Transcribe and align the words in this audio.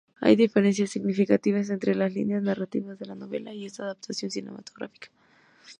Hay 0.19 0.35
diferencias 0.35 0.89
significativas 0.89 1.69
entre 1.69 1.93
las 1.93 2.11
líneas 2.11 2.41
narrativas 2.41 2.97
de 2.97 3.05
la 3.05 3.13
novela 3.13 3.53
y 3.53 3.65
esta 3.67 3.83
adaptación 3.83 4.31
cinematográfica. 4.31 5.09